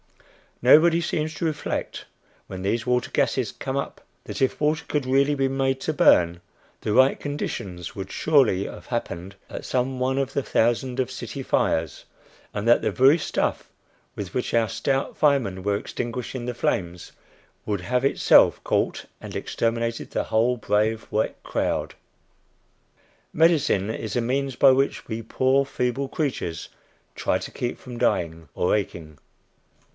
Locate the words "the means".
24.13-24.55